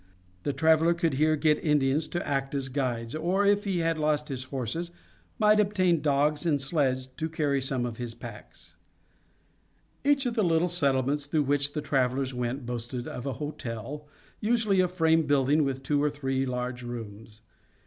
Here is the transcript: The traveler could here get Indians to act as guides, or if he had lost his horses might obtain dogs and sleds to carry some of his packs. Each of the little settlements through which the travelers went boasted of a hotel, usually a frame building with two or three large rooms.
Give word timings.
The 0.41 0.51
traveler 0.51 0.95
could 0.95 1.13
here 1.13 1.35
get 1.35 1.63
Indians 1.63 2.07
to 2.07 2.27
act 2.27 2.55
as 2.55 2.69
guides, 2.69 3.13
or 3.13 3.45
if 3.45 3.65
he 3.65 3.81
had 3.81 3.99
lost 3.99 4.29
his 4.29 4.45
horses 4.45 4.89
might 5.37 5.59
obtain 5.59 6.01
dogs 6.01 6.43
and 6.43 6.59
sleds 6.59 7.05
to 7.05 7.29
carry 7.29 7.61
some 7.61 7.85
of 7.85 7.97
his 7.97 8.15
packs. 8.15 8.75
Each 10.03 10.25
of 10.25 10.33
the 10.33 10.43
little 10.43 10.69
settlements 10.69 11.27
through 11.27 11.43
which 11.43 11.73
the 11.73 11.81
travelers 11.83 12.33
went 12.33 12.65
boasted 12.65 13.07
of 13.07 13.27
a 13.27 13.33
hotel, 13.33 14.07
usually 14.39 14.79
a 14.79 14.87
frame 14.87 15.27
building 15.27 15.63
with 15.63 15.83
two 15.83 16.01
or 16.01 16.09
three 16.09 16.47
large 16.47 16.81
rooms. 16.81 17.41